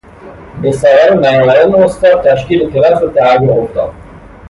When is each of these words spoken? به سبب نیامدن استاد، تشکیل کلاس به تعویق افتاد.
به 0.61 0.71
سبب 0.71 1.25
نیامدن 1.25 1.83
استاد، 1.83 2.29
تشکیل 2.31 2.71
کلاس 2.71 2.99
به 3.01 3.19
تعویق 3.21 3.51
افتاد. 3.57 3.93